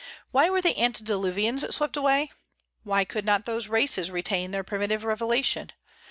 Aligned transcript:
Why 0.31 0.49
were 0.49 0.61
the 0.63 0.79
antediluvians 0.79 1.63
swept 1.75 1.95
away? 1.95 2.31
Why 2.83 3.05
could 3.05 3.23
not 3.23 3.45
those 3.45 3.67
races 3.67 4.09
retain 4.09 4.49
their 4.49 4.63
primitive 4.63 5.03
revelation? 5.03 5.73